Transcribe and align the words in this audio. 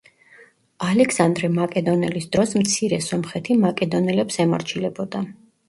ალექსანდრე 0.85 1.49
მაკედონელის 1.57 2.27
დროს 2.37 2.57
მცირე 2.63 3.01
სომხეთი 3.11 3.61
მაკედონელებს 3.69 4.43
ემორჩილებოდა. 4.49 5.27